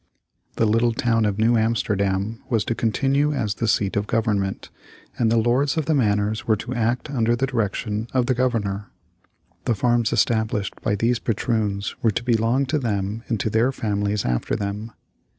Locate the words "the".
0.55-0.65, 3.53-3.67, 5.31-5.37, 5.85-5.93, 7.35-7.45, 8.25-8.33, 9.65-9.75